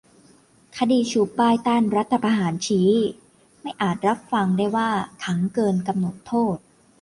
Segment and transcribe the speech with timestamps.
[0.77, 2.89] คดีชูป้ายต้านรัฐประหารชี้
[3.61, 4.89] ไม่อาจรับฟังได้ว่า
[5.23, 6.57] ขังเกินกำหนดโทษ